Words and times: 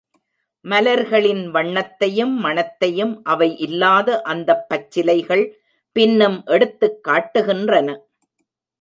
மலர்களின் 0.65 1.51
வண்ணத்தையும், 1.51 2.33
மணத்தையும் 2.37 3.21
அவை 3.23 3.57
இல்லாத 3.57 4.21
அந்தப் 4.21 4.65
பச்சிலைகள் 4.69 5.45
பின்னும் 5.95 6.41
எடுத்துக் 6.47 6.99
காட்டுகின்றன. 7.07 7.87